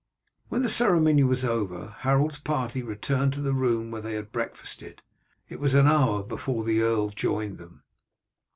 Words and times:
When 0.49 0.63
the 0.63 0.67
ceremony 0.67 1.23
was 1.23 1.45
over, 1.45 1.93
Harold's 1.99 2.39
party 2.39 2.81
returned 2.81 3.33
to 3.33 3.39
the 3.39 3.53
room 3.53 3.91
where 3.91 4.01
they 4.01 4.15
had 4.15 4.31
breakfasted. 4.31 5.03
It 5.47 5.59
was 5.59 5.75
an 5.75 5.85
hour 5.85 6.23
before 6.23 6.63
the 6.63 6.81
earl 6.81 7.09
joined 7.09 7.59
them. 7.59 7.83